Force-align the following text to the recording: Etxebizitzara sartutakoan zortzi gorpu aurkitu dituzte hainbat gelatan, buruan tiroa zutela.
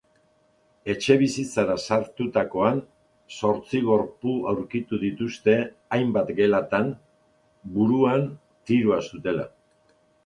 Etxebizitzara 0.91 1.75
sartutakoan 1.81 2.79
zortzi 3.37 3.81
gorpu 3.89 4.33
aurkitu 4.53 5.01
dituzte 5.05 5.55
hainbat 5.99 6.33
gelatan, 6.41 6.91
buruan 7.77 8.27
tiroa 8.71 8.99
zutela. 9.13 9.47